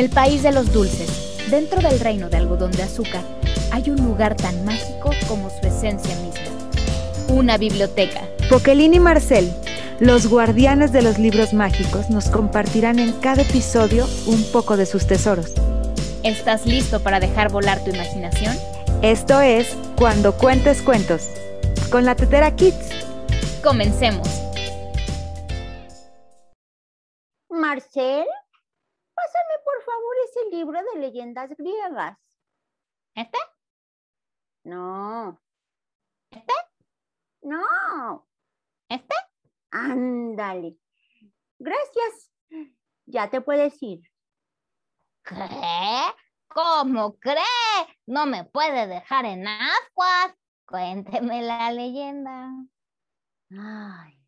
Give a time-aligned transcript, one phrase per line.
[0.00, 3.22] el país de los dulces, dentro del reino de algodón de azúcar,
[3.70, 6.40] hay un lugar tan mágico como su esencia misma.
[7.28, 8.22] Una biblioteca.
[8.48, 9.52] Poquelín y Marcel,
[10.00, 15.06] los guardianes de los libros mágicos, nos compartirán en cada episodio un poco de sus
[15.06, 15.52] tesoros.
[16.22, 18.56] ¿Estás listo para dejar volar tu imaginación?
[19.02, 21.28] Esto es Cuando Cuentes Cuentos,
[21.90, 22.88] con la Tetera Kids.
[23.62, 24.26] Comencemos.
[27.50, 28.24] Marcel,
[29.20, 32.18] pásame por favor ese libro de leyendas griegas.
[33.14, 33.38] ¿Este?
[34.64, 35.40] No.
[36.30, 36.54] ¿Este?
[37.42, 38.26] No.
[38.88, 39.14] ¿Este?
[39.70, 40.76] Ándale.
[41.58, 42.32] Gracias.
[43.06, 44.00] Ya te puedes ir.
[45.24, 45.36] ¿Qué?
[46.48, 47.42] ¿Cómo cree?
[48.06, 50.34] No me puede dejar en ascuas.
[50.66, 52.50] Cuénteme la leyenda.
[53.50, 54.18] Ay.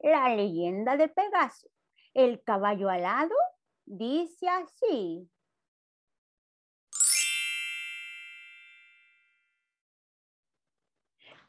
[0.00, 1.68] La leyenda de Pegaso.
[2.14, 3.34] El caballo alado
[3.88, 5.30] dice así.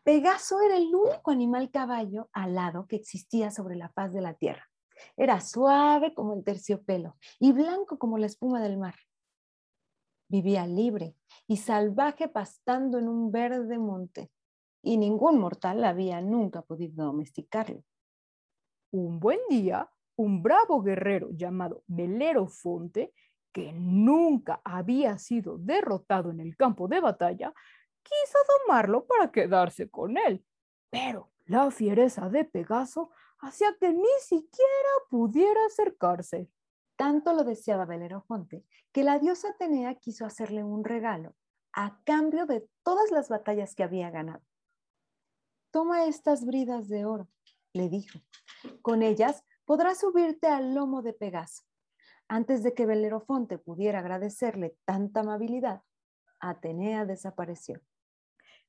[0.04, 4.64] Pegaso era el único animal caballo alado que existía sobre la faz de la tierra.
[5.18, 8.96] Era suave como el terciopelo y blanco como la espuma del mar.
[10.30, 11.16] Vivía libre
[11.48, 14.32] y salvaje pastando en un verde monte,
[14.82, 17.84] y ningún mortal había nunca podido domesticarlo.
[18.92, 23.14] Un buen día, un bravo guerrero llamado Belerofonte,
[23.54, 27.54] que nunca había sido derrotado en el campo de batalla,
[28.04, 30.44] quiso domarlo para quedarse con él.
[30.90, 36.50] Pero la fiereza de Pegaso hacía que ni siquiera pudiera acercarse.
[36.98, 41.34] Tanto lo deseaba Belerofonte que la diosa Atenea quiso hacerle un regalo
[41.72, 44.44] a cambio de todas las batallas que había ganado.
[45.72, 47.30] Toma estas bridas de oro,
[47.72, 48.20] le dijo.
[48.82, 51.62] Con ellas podrás subirte al lomo de Pegaso.
[52.28, 55.84] Antes de que Belerofonte pudiera agradecerle tanta amabilidad,
[56.40, 57.80] Atenea desapareció.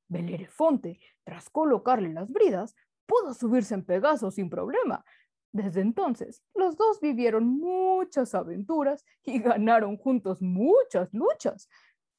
[0.09, 5.03] Belerofonte, tras colocarle las bridas, pudo subirse en Pegaso sin problema.
[5.53, 11.71] Desde entonces, los dos vivieron muchas aventuras y ganaron juntos muchas luchas.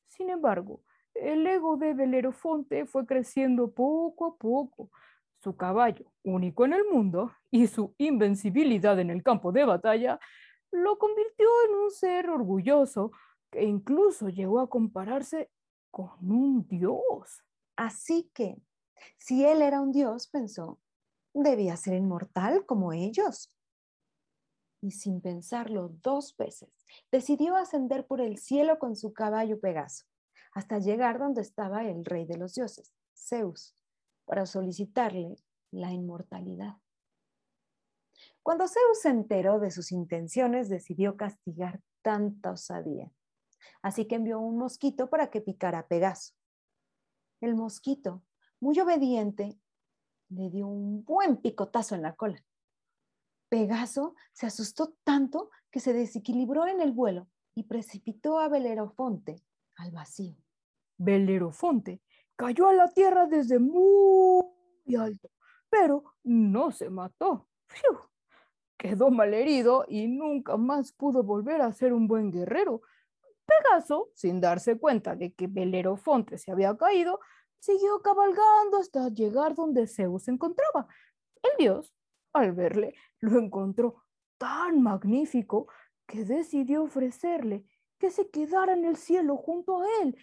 [0.08, 0.81] Sin embargo,
[1.14, 4.90] el ego de Belerofonte fue creciendo poco a poco.
[5.41, 10.19] Su caballo, único en el mundo, y su invencibilidad en el campo de batalla
[10.72, 13.12] lo convirtió en un ser orgulloso
[13.50, 15.50] que incluso llegó a compararse
[15.90, 17.44] con un dios.
[17.75, 18.62] Así que,
[19.18, 20.79] si él era un dios, pensó,
[21.34, 23.50] debía ser inmortal como ellos.
[24.79, 26.69] Y sin pensarlo dos veces,
[27.12, 30.06] decidió ascender por el cielo con su caballo Pegaso,
[30.53, 33.75] hasta llegar donde estaba el rey de los dioses, Zeus,
[34.26, 35.36] para solicitarle
[35.72, 36.78] la inmortalidad.
[38.44, 43.12] Cuando Zeus se enteró de sus intenciones, decidió castigar tanta osadía.
[43.82, 46.34] Así que envió un mosquito para que picara a Pegaso.
[47.40, 48.24] El mosquito,
[48.59, 49.59] muy obediente,
[50.30, 52.44] le dio un buen picotazo en la cola.
[53.50, 59.44] Pegaso se asustó tanto que se desequilibró en el vuelo y precipitó a Belerofonte
[59.76, 60.38] al vacío.
[60.98, 62.02] Belerofonte
[62.41, 65.29] cayó a la tierra desde muy alto,
[65.69, 67.47] pero no se mató.
[68.78, 72.81] Quedó malherido y nunca más pudo volver a ser un buen guerrero.
[73.46, 77.19] Pegaso, sin darse cuenta de que Belerofonte se había caído,
[77.59, 80.88] siguió cabalgando hasta llegar donde Zeus se encontraba.
[81.44, 81.94] El dios,
[82.34, 84.03] al verle, lo encontró
[84.40, 85.68] tan magnífico
[86.08, 87.66] que decidió ofrecerle
[88.00, 90.18] que se quedara en el cielo junto a él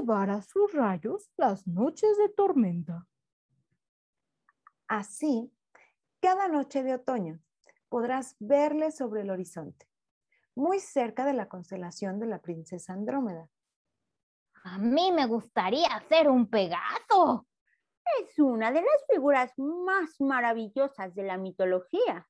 [0.00, 3.06] llevara sus rayos las noches de tormenta.
[4.88, 5.52] Así,
[6.20, 7.38] cada noche de otoño
[7.88, 9.86] podrás verle sobre el horizonte,
[10.54, 13.48] muy cerca de la constelación de la princesa Andrómeda.
[14.64, 17.46] A mí me gustaría ser un Pegaso.
[18.20, 22.26] Es una de las figuras más maravillosas de la mitología.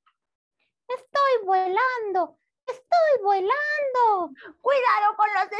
[0.88, 4.34] Estoy volando, estoy volando.
[4.60, 5.50] ¡Cuidado con los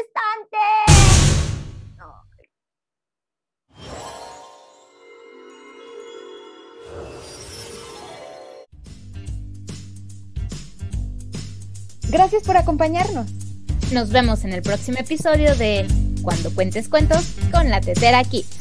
[12.11, 13.29] Gracias por acompañarnos.
[13.93, 15.87] Nos vemos en el próximo episodio de
[16.23, 17.23] Cuando cuentes cuentos
[17.53, 18.60] con la Tetera Kids.